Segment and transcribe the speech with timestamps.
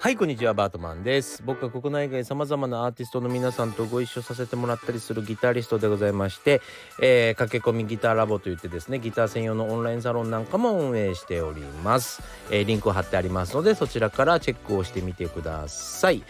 [0.00, 1.44] はいこんにちはバートマンです。
[1.46, 6.60] 僕は国内外さまざまなアーティストの皆さんとご一緒させてもらったりするギタリストでございまして、
[7.00, 12.20] えー、駆け込みギターラボといってですねギター専用のオンラインサロンなんかも運営しております、
[12.50, 16.24] えー、リンクを貼ってありますのでそちらからチェックをしてみてください。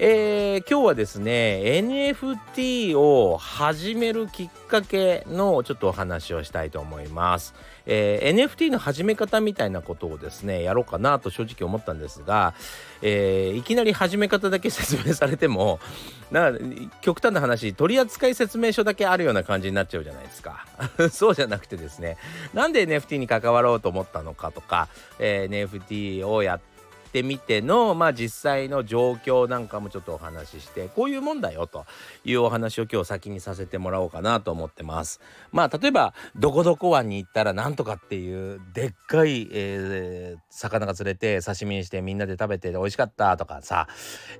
[0.00, 7.52] えー、今日はですね NFT を始めるきっかけのちょっとお話をしたいと思います、
[7.84, 12.54] えー、NFT の始め方みたいなことをですねやろうかなと正直思ったんですが、
[13.02, 15.80] えー、いきなり始め方だけ説明されても
[16.30, 16.52] な
[17.00, 20.64] 極端な話取扱説明書だけあるような感じになっちゃうじゃないですか。
[21.10, 22.18] そうじゃなくてですね
[22.54, 24.88] なんで NFT に関わろうと思ったのかとか、
[25.18, 26.67] え NFT をやって
[27.08, 31.86] ってみての、まあ、実際の状況なんかもちょっとお話ししてこういうもんだよと
[32.24, 35.20] いうお話を今日先にさせてもらおうかなと思ってます。
[35.50, 43.88] まあ例えばどこどこ湾に行ったらなんとかっていうでっかい、えー、魚が釣れて刺身にしてみんなで食べて美味しかったとかさ、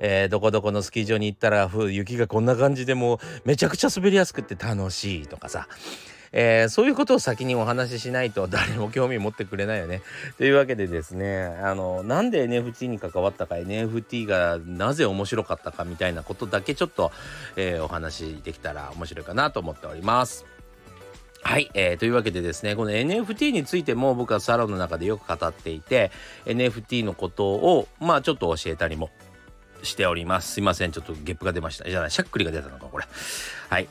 [0.01, 5.69] えー、どこどこのスキー場に行ったら雪がこんな感じでもうめちゃくちゃ滑りやすくて楽しいとかさ
[6.33, 10.03] えー、そういうことを先にお話ししないと誰も興味持ってくれないよね。
[10.37, 17.13] というわけでですねあのなんで NFT に関わったか NFT がなぜ面白かったかみたいなことだけちょっと、
[17.57, 20.47] えー、お話できたら面白いかなと思っております。
[21.43, 26.11] はい、えー、というわけでですねこの NFT についても僕はサロンの中でよく語っていて
[26.47, 29.11] NFT のことをまあちょっと教えたりも
[29.83, 33.05] しておりますすいませんちょっとゲップが出ましたじゃないしゃっくりが出たのかこれ
[33.71, 33.89] はい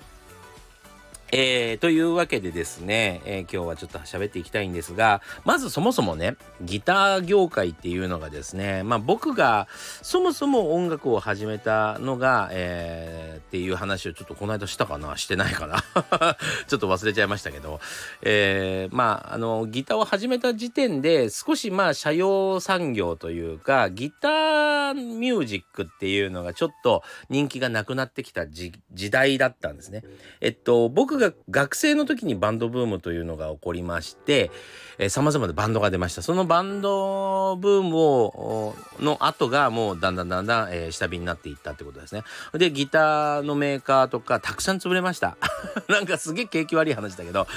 [1.32, 9.68] えー、というわけでですね、えー、今日はちょっと喋っていきたいんですがまずそもそもねギター業界っていうのがですねまあ僕が
[10.02, 15.84] そもそも音楽を始めたのが、えー、っていう話をちょっとこの間したかなしてないかな
[16.68, 17.82] ちょっと忘れちゃいましたけど、
[18.22, 28.72] えー、まああのギターを始めた時点で少しまあ社用産業というかギターミュージックっていうのがちょっと人気がなくなってきた時
[29.12, 30.04] 代だったんですね。
[30.40, 34.52] えっと僕が学生の時にバンドブームというのが起こりまして、
[34.98, 36.22] えー、様々なバンドが出ました。
[36.22, 42.24] そのバンドブームを、の後がもうだんだんだんだん、えー、下火になっていったってことですね。
[42.54, 45.38] で、ギターのメーカーとかたくさん潰れました。
[45.90, 47.48] なんかすげえ景気悪い話だけど、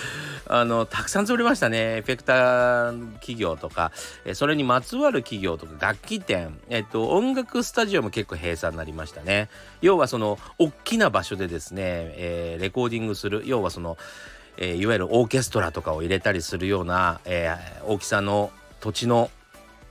[0.47, 1.99] あの、たくさん潰れましたね。
[1.99, 3.93] エフェクター企業とか、
[4.25, 9.49] え、それにまつわる企業とか楽器店、えっ、と、音楽スタジオも結構閉鎖になりましたね。
[9.81, 13.97] 要はその、大きな場所でですね、えー、レコーディングする、要はその、
[14.56, 19.31] えー、いわゆるオーケストラとかを入れたりするような、えー、大きさの土地の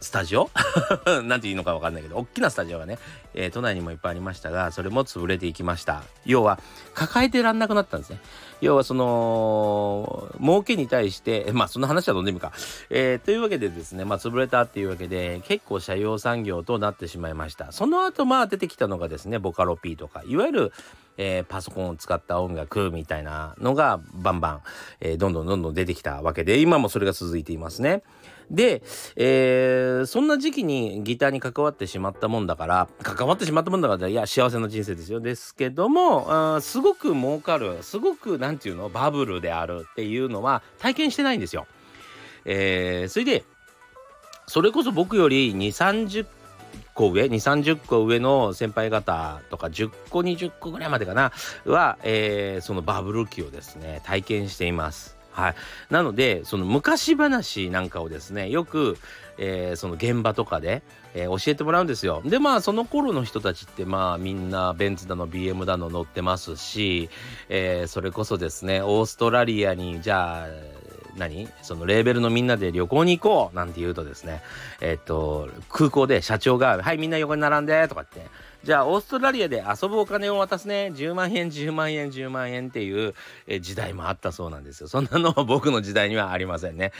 [0.01, 0.49] スタジオ？
[1.23, 2.97] なんていうのか分かんないけど大きなスタジオがね、
[3.33, 6.03] えー、都内にもいっぱいありましたがそれも潰れていきました。
[6.25, 6.59] 要は
[6.93, 8.19] 抱えてらんなくなったんですね。
[8.61, 12.51] 要はその儲けに対して まあその話はどんでもいいか、
[12.89, 17.71] えー、というわけでですねまあ潰れたっていうわけで結構社用産業となってしまいました。
[17.71, 20.23] その後まあ出てきたのがですねボカロ P とか。
[20.25, 20.73] いわゆる
[21.21, 24.61] えー、パソコンを使った音楽みたいなのがバンバン、
[25.01, 28.03] えー、どんどんどんどん出てきたわけで今もそれが続いていますね。
[28.49, 28.81] で、
[29.17, 41.67] えー、そんな時期にギターに関わってしまったもんだから関わってしまったもんだからいや幸せな人生ですよですけどもあすごく儲かるすごく何て言うのバブルであるっていうのは体験してないんですよ。
[42.45, 43.43] えー、それで
[44.47, 46.38] それこそ僕より2 3 0
[46.99, 51.31] 個上2 3 0個上の先輩方とか10個20個ぐらいまでかな
[51.65, 55.17] は、えー、そのバブル期をですね体験しています。
[55.31, 55.55] はい、
[55.89, 58.97] なのでその昔話なんかをですねよく、
[59.37, 60.81] えー、その現場とかで、
[61.13, 62.21] えー、教えてもらうんですよ。
[62.25, 67.09] でまあその頃の人たちってまあみんなベンツだの BM だの乗ってますし、
[67.47, 70.47] えー、それこそですねオーストラリアにじゃあ
[71.19, 71.47] 何？
[71.61, 74.41] そのレーベルのみんなで旅行に行こうなんて言うとですね
[74.81, 78.49] えっと空港で社長が「はいみんな横に並んで」とかって。
[78.61, 80.91] じゃあオーストラリアで遊ぶお金を渡すね。
[80.93, 83.13] 10万円10万円10万円っていう、
[83.61, 84.89] 時代もあったそうなんですよ。
[84.89, 86.91] そんなのは 僕の時代にはありませんね、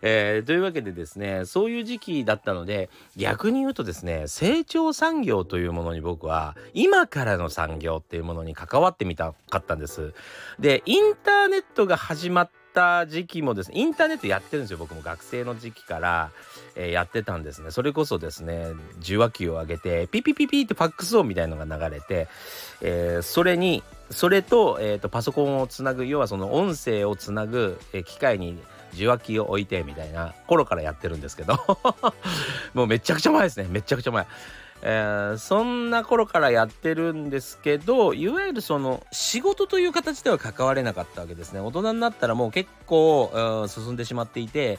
[0.00, 10.14] えー、というわけでですねそういう時期だったので逆に言うとですね成長産業というものに僕は今からの産業っていうものに関わってみたかったんです。
[10.60, 15.02] でインターネットが始まった時期もですねインターネットやってるんですよ僕も。
[15.02, 16.30] 学生の時期から、
[16.74, 17.70] えー、やってたんですね。
[17.70, 22.28] それこそですね受話器を上げてピピピピってファックス音みたいのが流れて、
[22.80, 28.58] えー、それにそれと,、えーと、パソコンをつなぐ要はその音声をつなぐ、え、機械に
[28.94, 31.58] 受話器を置いてみたいな頃からやってるんですけど
[32.72, 33.66] もうめちゃくちゃ前ですね。
[33.68, 34.26] めちゃくちゃ前。
[34.82, 41.60] えー、そんな頃からやってるんですけどいわゆるその仕事という形では関われなかったわけですね。
[41.60, 43.30] 大人になったらもう結構、
[43.62, 44.78] うん、進んでしまっていて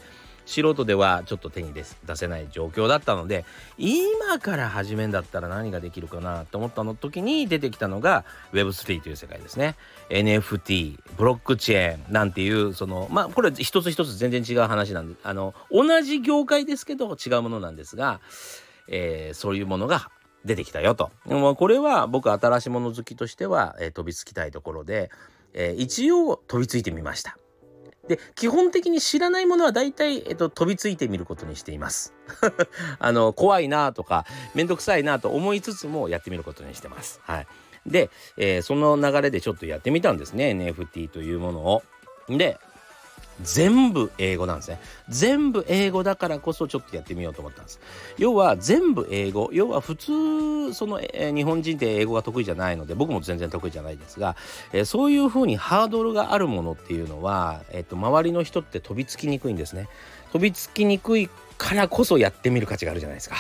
[0.50, 1.86] 素人ではちょっと手に出
[2.16, 3.46] せない状況だったので
[3.78, 9.76] 今から始めんだったら何ができるかなと思ったの時に出てきたのが Web3 という世界ですね。
[10.10, 18.20] NFT ブロックチェーンなんていうそのまあこれ一つ一つ全然違う話なんであの同じ業界ですけど違うものなんですが、
[18.90, 20.10] えー、そういうものが
[20.46, 21.12] 出てきたよと。
[21.58, 25.12] これは僕新しいもの好きとしては、えー、飛びつきたいところで、
[25.54, 27.38] えー、一応飛びついてみました。
[28.08, 32.16] で基本的に知らないものは大体、えっと、飛びついてみることにしています。
[32.98, 34.26] あの怖いなとか
[34.56, 37.22] 面倒くさいなと思いつつもやってみることにしてます。
[37.24, 37.48] はい、
[37.86, 41.84] で、えー、その流れでちょっとやってみたんですね NFT というものを。
[42.30, 42.58] で
[43.42, 44.80] 全部英語なんですね。
[45.08, 47.80] 全部英語だからこそちょっとやってみようと思ったんです。
[48.18, 49.50] 要は全部英語。
[49.54, 54.36] 要は普通、その、えー、日本人って英語が得意じゃないので、僕も全然得意じゃないですが、
[54.74, 59.88] えー、そういうふうにハードルがあるものっていうのは、えっ、ー、と、周りの人って飛びつきにくいんですね。
[60.34, 63.36] 飛びつきにくいからこそやってみる価値があるじゃないですか。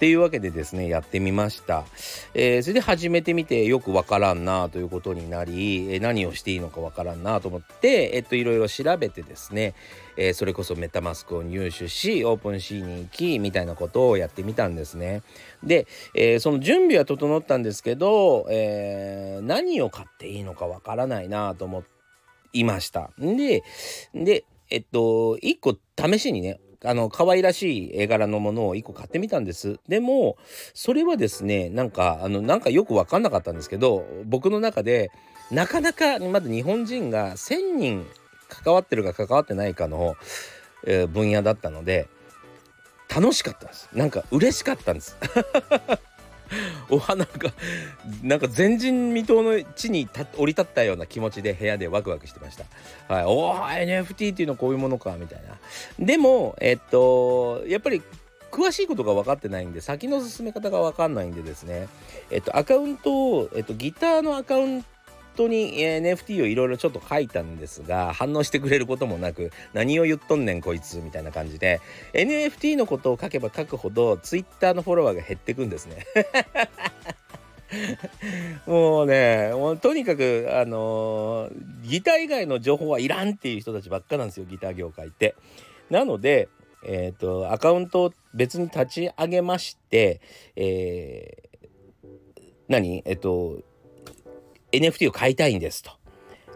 [0.00, 1.84] っていうわけでですねやってみました、
[2.32, 9.74] えー、それで始めてみてよくわからんなということになり、え、何をしていいのかわからんなと思ってえっといろいろ調べてですね、
[10.16, 15.20] えー、それこそメタマスクを入手しオープンシーに行きみたいなことをやってみたんですね。
[15.62, 21.84] で、えその準備は整ったんですけど、え何を買っていいのかわからないなと思
[22.54, 23.10] いました。
[23.18, 23.62] で
[24.14, 29.78] でえっと一個試しにねあの可愛らしい絵柄のものを1個買ってみたんです。
[29.88, 30.36] でも
[30.74, 35.10] それはですねなんかあのなんかよく分かんなかったんですけど僕の中で
[35.50, 38.06] なかなかまだ日本人が1,000人
[38.48, 40.16] 関わってるか関わってないかの、
[40.86, 42.08] えー、分野だったので
[43.14, 43.88] 楽しかったんです。
[43.92, 45.16] なんか嬉しかったんです。
[46.94, 47.52] お花が
[48.22, 52.64] なんか前人未到の地に降り立ったような気持ちで部屋でワクワクしてました。
[53.12, 55.58] はい、おー NFT っていうのはこういうものかみたいな。
[56.04, 58.02] でもえっとやっぱり
[58.50, 61.88] 詳しいことが分かってないんで先の進め方が分かんないんでですね
[62.30, 64.88] えっとアカウントを、えっと、ギターのアカウント
[65.40, 71.80] 当に NFT をいろいろちょっと書いたんですが反応してくれることもなく何を言っとんねんこいつみたいな感じで
[72.12, 76.04] NFT のことを書けば書くほど Twitter のフォロワーが減ってくんですね
[78.66, 85.34] もうねもうとにかくあのー、ギター以外の情報はいらんっていう人たちばっかなんですよギター業界って。
[85.88, 86.48] なので
[86.84, 90.20] えっ、ー、とアカウントを別に立ち上げまして
[90.56, 93.02] えー、何？
[93.06, 93.62] えっ、と
[94.72, 95.90] NFT を買いたいんですと。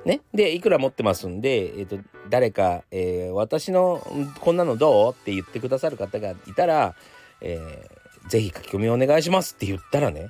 [0.05, 4.07] ね、でいくら持ってますんで、えーと、誰か、えー、私の
[4.41, 6.95] こんなのどうって言ってくださる方がいたら、
[7.41, 10.29] えー、ぜひ書き込みお願いしますって言ったらね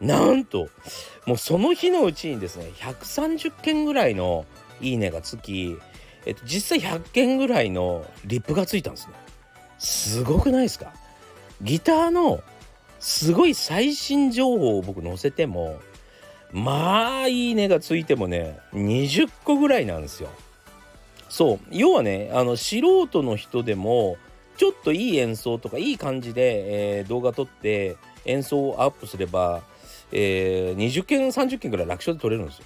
[0.00, 0.68] なんと
[1.26, 4.46] もうその日のうちにですね130件ぐらいの
[4.80, 5.76] いいねがつき、
[6.24, 9.14] えーと、実際100件ぐらいのリップがついたんですね。
[9.78, 10.92] すごくないですか？
[11.62, 12.42] ギターの
[13.00, 15.80] すごい最新情報を僕載せても
[16.52, 20.28] まあいいねがついてもね20個ぐらいなんですよ。
[21.28, 24.16] そう要はねあの素人の人でも
[24.56, 29.62] ちょっといい演奏とかいい感じで、えー、動画撮って演奏をアップすれば、
[30.12, 32.64] えー、20件30件ぐらい楽勝で撮れるんですよ。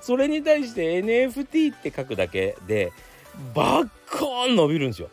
[0.00, 2.92] それに対して NFT って書くだけで
[3.54, 5.10] バッコーン伸びるんですよ。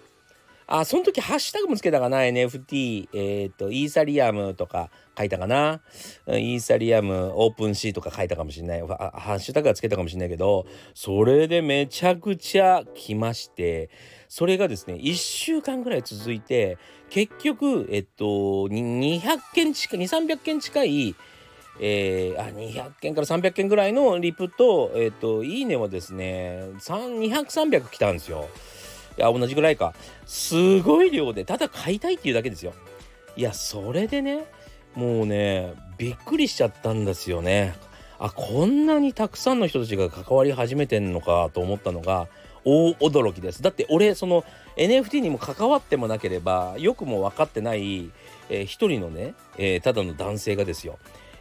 [0.68, 5.82] あ、その時ハッシュタグもつけたかな ?NFT、えっ、ー、と、イーサリアムとか書いたかな？
[6.28, 8.82] イーサリアム、オープンシーとか書いたかもしれない。
[8.82, 13.90] ハッシュタグはつけたかもしれないけど、それでめちゃくちゃ来まして、
[14.28, 16.78] それがですね、1週間ぐらい続いて、
[17.10, 19.22] 結局、えっと、200
[19.54, 21.16] 件近い、2、300件近い、
[21.80, 28.50] えー、あ200件から300件ぐらいのリプと、えっと、いいねはですね、200、300来たんですよ。
[29.18, 29.94] いや同じぐらいか。
[30.26, 32.74] すごい量でただ買いたいっていうだけですよ。
[33.36, 34.46] いやそれでね
[34.96, 37.76] もうねびっくりしちゃったんですよね。
[38.18, 42.28] あこんなにたくさんの人たちが関わり始めてんのかと思ったのが
[42.64, 43.62] 大驚きです。
[43.62, 44.44] だって俺その
[44.78, 48.12] NFT にも関わってもなければよくも分かってない、
[48.50, 50.98] えー、一人のね、えー、ただの男性がですよ、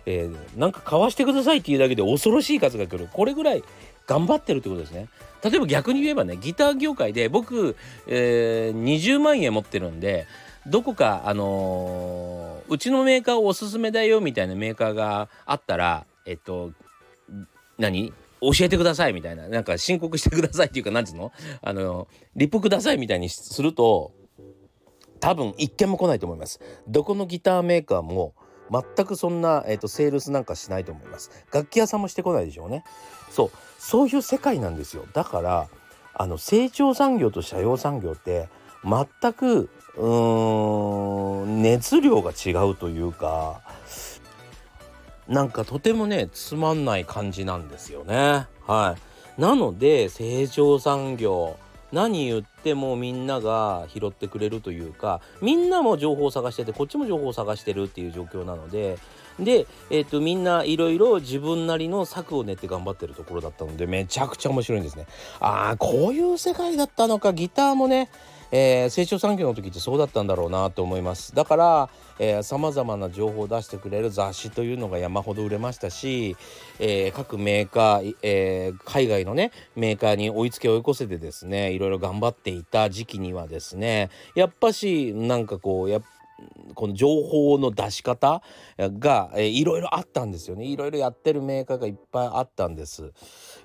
[0.06, 3.08] えー、なんか買わしてくださいっていうだけで恐ろしい数が来る。
[3.12, 3.64] これぐらい
[4.06, 5.08] 頑張ってるってことですね。
[5.42, 10.26] 例えば逆に言えばねギター業界で僕、えー、20万円持ってるんで
[10.66, 16.73] どこかあのー、うちのメーカーおすすめだよみたいなメーカーがあったらえっと
[17.78, 18.12] 何？
[18.40, 19.49] 教えてくださいみたいな。
[19.49, 21.32] なんか申告してくださいっていうか何つうの？
[21.62, 24.12] あのリップくださいみたいにすると
[25.20, 26.61] 多分一件も来ないと思います。
[26.87, 28.34] どこのギターメーカーも
[28.70, 31.30] 全くそんな、えーと、セールスなんかしないと思います。
[31.52, 32.84] 楽器屋さんもしてこないでしょうね。
[33.30, 33.50] そう。
[33.84, 35.04] そういう世界なんですよ。
[35.12, 35.68] だから
[36.14, 38.48] あの成長産業と社用産業って
[38.82, 43.60] 全くうーん熱量が違うというか
[45.28, 48.46] なんかとてもねつまんない感じなんですよね。
[48.66, 48.96] は
[49.38, 49.40] い。
[49.40, 51.58] なので成長産業
[51.92, 58.98] 何言ってもみんなが拾ってくれるというかみんなも情報を探しててこっちも情報を探してるっていう状況なので
[59.38, 65.06] で、えーと、みんないろいろ自分なりの策を練って頑張ってるところだったのでめちゃくちゃ面白いんですね。
[65.40, 68.08] ああこういう世界だったのかギターもね
[68.56, 71.88] えー、成長産業の時ってそうだったんだろうなと思いますだか
[72.20, 76.36] らさまざまな情報を出してくれる雑誌というのが山ほど売れましたし、
[76.78, 86.06] えー、各メーカー、えー、海外のねメーカーに追いつけ追い越せてですねいろいろ頑張っていた時期にはですねやっぱしなんかこうやっぱ
[86.74, 88.42] この情報の出し方
[88.78, 90.64] が、いろいろあったんですよね。
[90.64, 93.12] いろいろやってるメーカーがいっぱいあったんです、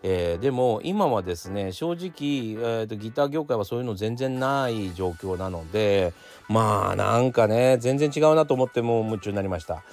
[0.04, 6.14] えー、でも今はですね正直、えーと、ギター業界はそういうの全然ない状況なので
[6.48, 9.84] まあなんかね全然違うなと思ってもう夢中になりました。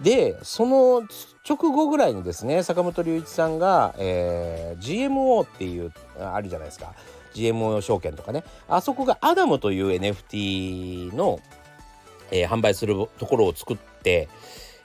[0.00, 1.06] でその
[1.48, 6.94] 直後ぐらいにですね坂本龍一さんが、えー、GMO っていうあるじゃないですか。
[7.34, 8.44] GMO 証券とかね。
[8.68, 11.40] あそこがアダムという NFT の
[12.34, 14.28] えー、販売するところを作って、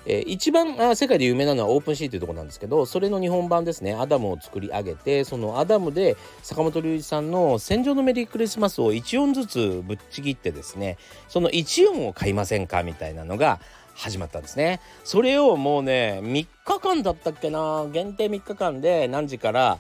[0.06, 3.96] えー、一番あ世界で有名なのは OpenSea というところなんですけどそれの日本版ですね。
[3.96, 13.60] アダムを作り上げてそのアダムで坂本龍一さんの「戦場のメリークリスマス」を1音ずつぶっちぎってですねその1音を買いませんかみたいなのが
[13.96, 14.80] 始まったんですね。
[15.04, 17.88] それをもうね3日間だったっけな？
[17.92, 19.80] 限定3日間で何時から、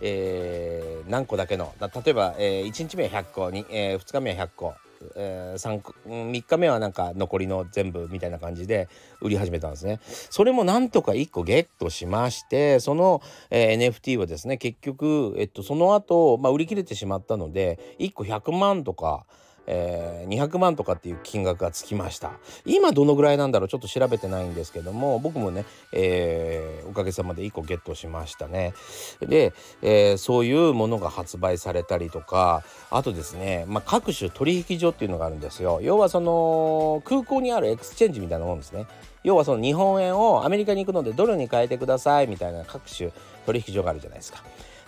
[0.00, 1.72] えー、何個だけの？
[1.80, 4.74] 例えば、えー、1日目は100個に、えー、2日目は100個。
[5.16, 8.88] えー、3, 3日目はなんか残りの全部みたいな感じで
[9.20, 10.00] 売り始めたんですね。
[10.30, 19.26] それもなんとか1個ゲットしましてその、NFT はですね結局、えっと、その後、まあ売り切れてしまったので1個100万とか。
[19.66, 22.32] えー、200万とかっていう金額がつきました。
[22.64, 23.68] 今どのぐらいなんだろう？
[23.68, 28.74] ちょっと調べてないんですけども僕もね、えー、おかげさまで1個ゲットしましたね。
[29.20, 29.52] で、
[29.82, 35.80] えー、そういうものが発売されたりとかあとですね、まあ、各種取引所っていうのがあるんですよ。
[35.82, 38.86] 要はその空港にあるエクスチェンジみたいなもんですね。
[39.22, 43.10] 要はその日本円をアメリカに行くのでドルに変えてくださいみたいな各種
[43.44, 44.42] 取引所があるじゃないですか。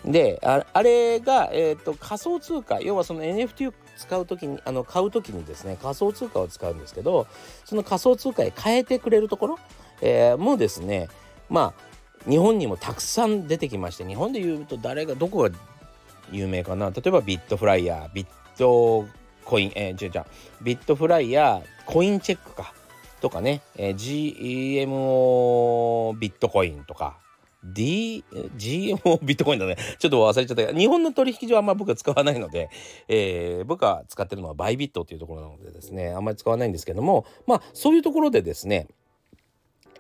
[0.04, 3.72] であれが、えーと、仮想通貨要はその NFT
[4.02, 7.26] 使う時にあの買う時にですね仮想通貨を使うんですけど
[7.64, 9.58] その仮想通貨へ変えてくれるところ、
[10.00, 11.08] えー、もですね
[11.48, 15.50] まあ日本にもたくさん出てきまして日本でいうと誰がどこが
[16.30, 16.90] 有名かな？
[16.90, 18.26] 例えばビットフライヤービッ
[18.58, 19.06] ト
[19.44, 20.24] コインえー、違う違う
[20.62, 22.72] ビットフライヤーコインチェックか
[23.20, 23.94] とかね、えー、
[24.86, 27.16] GMO ビットコインとか
[27.64, 28.24] D、
[28.56, 29.76] GMO ビットコインだね。
[29.98, 32.70] ちょっと忘れちゃったけど、日本の取引所はあんま僕は使わないので、
[33.08, 38.88] えー、僕が使ってるのはバイビットっていうところなのでですね、あんまり使わないんですけども、まあ、そういうところでですね、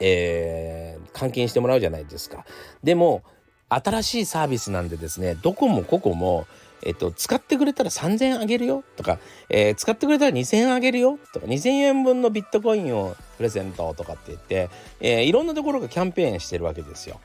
[0.00, 2.44] えー、換金してもらうじゃないですか。
[2.82, 3.22] でも、
[3.68, 6.46] 新しいサービスなんでですね、どこもここも、
[6.84, 14.68] えっと、使ってくれたら3000円あげるよとか、えー、使ってくれたら2000円あげるよとか、2000円分のビットコインをプレゼントとかって言って、
[15.00, 17.20] えー、いろんなところがキャンペーンしてるわけですよ。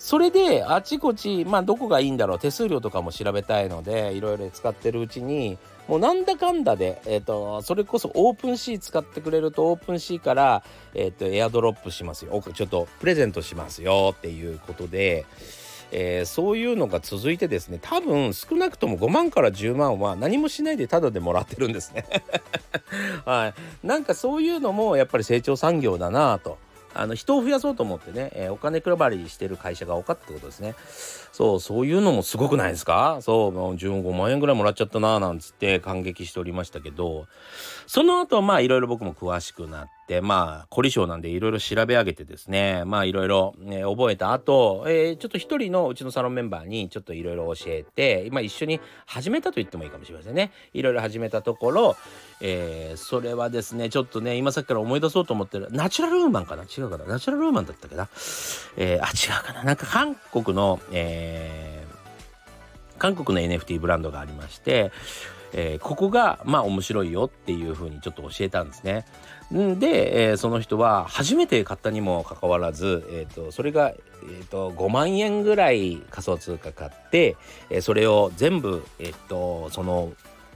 [0.00, 10.62] それであちこちまあどこがいいんだろう手数料とかも調べたいのでいろいろ使ってるうちにもうなんだかんだで、えーと、それこそ OpenSea 使ってくれると OpenSea から、
[10.94, 12.42] えーと、エアドロップしますよ。
[12.54, 15.26] ちょっとプレゼントしますよっていうことで、
[15.92, 22.06] えー、そういうのが続いてですね多分少なくとも5万から10万は何もしないでタダでもらってるんですね。
[23.26, 26.56] はい、なんかそういうのもやっぱり成長産業だなと。
[26.94, 30.74] あの人を増やそうと思ってね、えー、お金配りしてる会社が多かったことですね。
[31.32, 33.18] そうそういうのもすごくないですか？
[33.22, 37.26] そうもう15万円ぐらいもらっちゃったなぁなんつって感激しておりましたけど
[37.86, 39.90] その後まあいろいろ僕も詳しくなって
[40.20, 50.50] まあ凝り性なんでいろいろ調べ上げてですねまあいろいろ覚えた後、えー、ちょっと一人のうちのサロンメンバーにちょっといろいろ教えて今一緒に始めたと言ってもいいかもしれませんね。
[50.72, 51.96] いろいろ始めたところ、
[52.40, 56.64] えー、それはですねちょっとね今さっきから思い出そうと思ってるナチュラルウーマンかな？
[56.64, 57.04] 違うかな？
[57.04, 58.08] ナチュラルウーマンだったっけな、
[58.76, 59.62] えー、あ違うかな？
[59.62, 64.90] なんか韓国の、えー、韓国の NFT ブランドがありまして、
[65.52, 69.04] えー、ここがまあ面白いよっていうふうにちょっと教えたんですね。
[69.50, 77.36] で、えー、その人は初めて買ったにもかかわらず、えーと、それが、えーと、5万円ぐらい仮想通貨買って、
[77.68, 80.12] えー、それを全部、えーと、その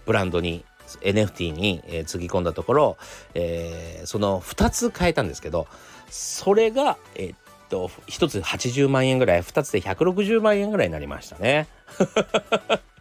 [0.07, 0.65] ブランドに
[1.01, 2.97] NFT に、つぎ込んだところ、
[3.35, 5.67] えー、その2つ変えたんですけど
[6.11, 7.35] それがえー、
[7.71, 11.67] と1つ80万円ぐらい2つで160万円ぐらいになりましたね。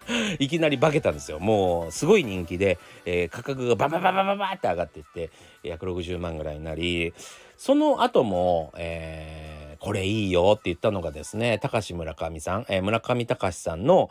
[0.40, 1.40] いきなり化けたんですよ。
[1.40, 5.30] もうすごい人気で、えー、価格がババババババって上がっていって
[5.64, 7.14] 160万ぐらいになり
[7.58, 14.10] その後も、えー、これいいよって言ったのがですね高橋村上さん、えー、村上隆さんの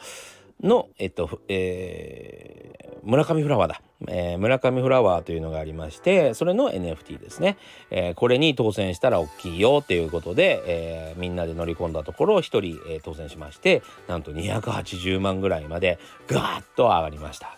[0.63, 7.57] の、えっと、えー、村上フラワーだ、えー、村上フラワーというのがありまして、それの NFT ですね。
[7.91, 17.57] えー、これに当選したら大きいよっていうことで、えー、みんなで乗り込んだところを、1人、えー、当選しまして、なんと280万ぐらいまでガーッと上がりました。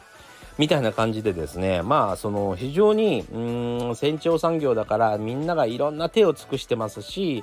[0.59, 7.43] みたいな感じでですねまあその非常にうん船長産業だからみんながいろんな手を尽くしてますし、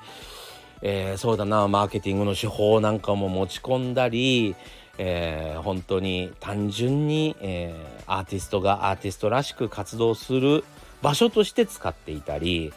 [0.81, 4.55] えー、そうだなマーケティングの手法なんかも持ち込んだり
[4.97, 10.63] えー、本当に単純に、えー、アーティストがアーティストらしく活動する
[11.01, 12.73] 場所として使っていたり、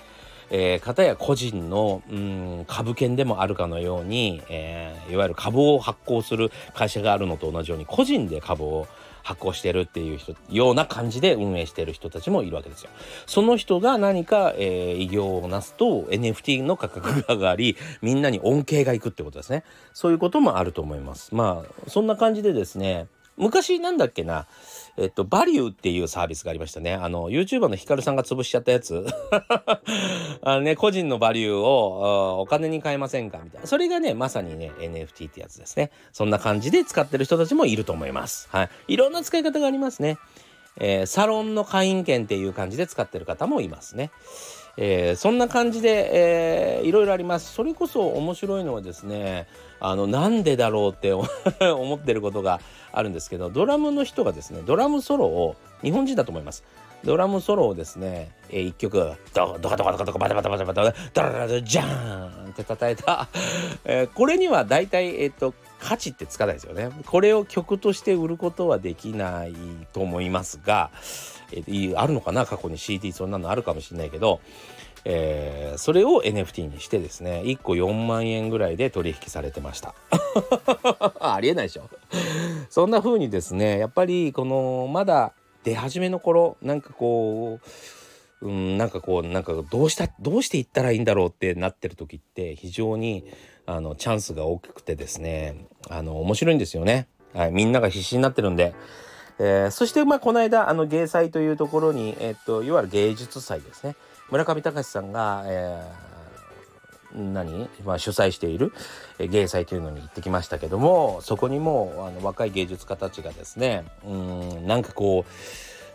[0.50, 8.86] えー、方や個人のうん株券でもあるかのように、えー、いわゆる株を発行する会社があるのと同じように個人で株を
[9.24, 12.90] 発行してるっていう人ような感じで運営してる人たちもいるわけですよ。
[13.26, 19.64] その人が何か、えー、異業をなすと NFT の価格が上がりみんなに恩恵がいくってことですね。
[19.94, 21.34] そういうこともあると思います。
[21.34, 23.06] まあそんな感じでですね
[23.36, 24.46] 昔なんだっけな、
[24.96, 26.94] えっと、バリューっていうサービスがありましたね。
[26.94, 29.06] あの、YouTuber のヒカルさんが潰しちゃったやつ。
[30.42, 33.66] あのね、個人のバリューをお金に変えませんかみたいな。
[33.66, 35.90] それがね、まさにね、NFT ってやつですね。
[36.12, 38.48] そんな感じで使ってる人たちもいると思います。
[38.50, 38.70] はい。
[38.88, 40.18] いろんな使い方がありますね。
[40.76, 44.10] えー、サロンの会員権っていう感じで使ってる方もいますね。
[44.76, 47.52] えー、そんな感じで、えー、いろいろあります。
[47.52, 49.46] それこそ面白いのはですね、
[49.78, 51.12] あの、なんでだろうって
[51.62, 52.60] 思ってることが
[52.92, 56.64] あるんですけど、ドラムの人がですね、ドラムソロを、日本人だと思います。
[57.04, 63.28] ドラムソロをですね、えー、1曲ドドカドカドカドカバタバタバタバタダラララジャーンって叩いた、
[63.84, 66.90] えー、これには大体えっ、と価値ってつかないですよね。
[67.06, 69.54] これを曲として売ることはできない
[69.92, 70.90] と思いますが、
[71.52, 72.46] えー、あるのかな？
[72.46, 74.40] 過去に CD そんなのあるかもしれないけど、
[75.04, 79.94] えー、それを NFT にしてですね1個4万円ぐらいで取引されてました。
[81.20, 81.88] ありえないでしょ。
[82.70, 87.58] そんな風にですねやっぱりこのまだ出始めの頃なんかこ
[88.42, 93.24] う、うん、なんかこうなんかどうしたどうしていったらいいんだろうってなってる時って非常に
[93.66, 97.08] あのチャンスが大きくてですねあの面白いんですよね。
[97.34, 98.74] はい、みんなが必死になってるんで。
[99.38, 103.96] えー、そしてまあこの間あの芸祭というところに、えっといわゆる芸術祭ですね
[104.30, 108.72] 村上隆さんが、えー、何、まあ、主催している
[109.18, 115.30] 芸祭というのに行ってきましたけどもそこにもあの若い芸術家たちがですねうんなんかこう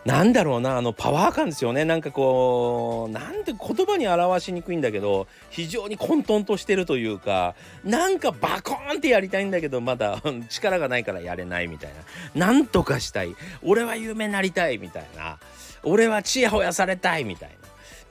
[0.05, 1.83] なんだろうなあのパワー感ですよね。
[1.83, 11.91] なんかこうなんて言葉に表しにくいんだけど非常に混沌としてるというかなんかバコーンってやりたいんだけどまだ力がないからやれないみたい
[12.33, 12.47] な。
[12.47, 13.35] なんとかしたい。
[13.61, 15.37] 俺は有名になりたいみたいな。
[15.83, 17.49] 俺はちやほやされたいみたい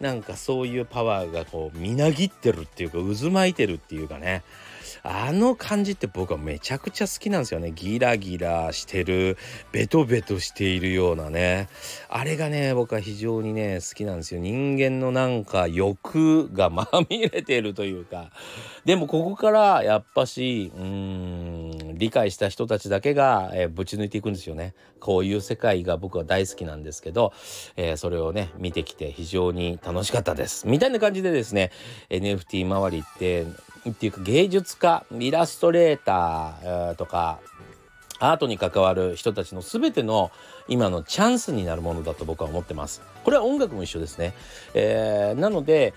[0.01, 0.09] な。
[0.11, 4.43] なんかそういうパワーがこうみなぎってるっていうか渦巻いてるっていうかね。
[5.11, 7.73] あの感じって僕はめちゃくちゃ好きなんですよね。
[7.73, 9.39] ギラギラしてる
[9.73, 11.71] ベトベトしているようなね。
[12.11, 14.41] あれがね僕は非常にね好きなんですよ。
[14.43, 18.31] 人間のなんか欲がまみれてるというか。
[18.85, 24.75] でもここからやっぱしうーん理解した人たちだけが、えー、ぶち抜いていくんですよね。
[25.01, 27.33] こういう世界が僕は大好きなんですけど、
[27.77, 30.69] えー、それをね見てきて非常に楽しかったです。
[30.69, 31.71] みたいな感じでですね
[32.11, 33.47] NFT 周りって
[33.93, 37.39] っていうか芸術家イラストレーターとか
[38.21, 40.31] アートに関わる人たちの全ての
[40.67, 43.01] 今のチャンスになるものだと僕は思ってます。
[43.25, 44.35] これは音楽も一緒ですね。
[44.75, 45.95] えー、なので、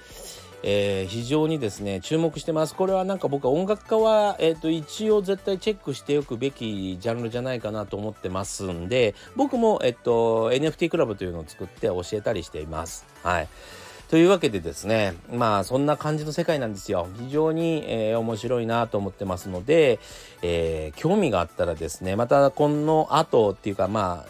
[0.63, 2.75] えー、非常にですね注目してます。
[2.75, 13.05] これはなんか僕は音楽家は、えーと、一応絶対チェックしておくべきジャンルじゃないかなと思ってますんで僕も、えっと、NFT クラブというのを作って教えたりしています。
[13.23, 13.47] はい。
[14.11, 19.99] というわけでですねまあそんな感じの世界なんですよ非常に、えー、面白いなと思ってますので、
[20.41, 24.25] えー、興味があったらですねまたこの後っていうかま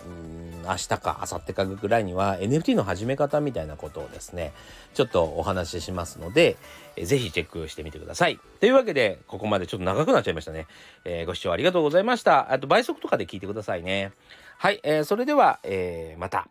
[0.68, 4.54] あ明日か明後日かぐらいには NFT の始め方みたいなことをですね
[4.94, 6.58] ちょっとお話ししますので、
[6.96, 8.40] えー、ぜひチェックしてみてください。
[8.60, 10.68] というわけでここまでちょっと長くなっちゃいましたね。
[11.06, 12.54] えー、ご視聴ありがとうございました。
[12.54, 14.12] あと倍速とかで聞いてくださいね。
[14.60, 16.48] はい、えー、それでは、えー、また。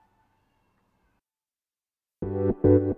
[2.22, 2.89] Thank you.